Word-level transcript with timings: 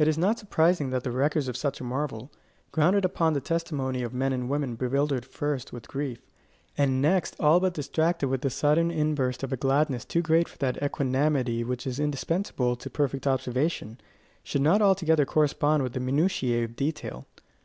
It 0.00 0.08
is 0.08 0.18
not 0.18 0.36
surprising 0.36 0.90
that 0.90 1.04
the 1.04 1.12
records 1.12 1.46
of 1.46 1.56
such 1.56 1.80
a 1.80 1.84
marvel, 1.84 2.32
grounded 2.72 3.04
upon 3.04 3.34
the 3.34 3.40
testimony 3.40 4.02
of 4.02 4.12
men 4.12 4.32
and 4.32 4.48
women 4.48 4.74
bewildered 4.74 5.24
first 5.24 5.72
with 5.72 5.86
grief, 5.86 6.18
and 6.76 7.00
next 7.00 7.36
all 7.38 7.60
but 7.60 7.72
distracted 7.74 8.26
with 8.26 8.40
the 8.40 8.50
sudden 8.50 8.90
inburst 8.90 9.44
of 9.44 9.52
a 9.52 9.56
gladness 9.56 10.04
too 10.04 10.22
great 10.22 10.48
for 10.48 10.58
that 10.58 10.82
equanimity 10.82 11.62
which 11.62 11.86
is 11.86 12.00
indispensable 12.00 12.74
to 12.74 12.90
perfect 12.90 13.28
observation, 13.28 14.00
should 14.42 14.60
not 14.60 14.82
altogether 14.82 15.24
correspond 15.24 15.86
in 15.86 15.92
the 15.92 16.00
minutiae 16.00 16.64
of 16.64 16.74
detail. 16.74 17.24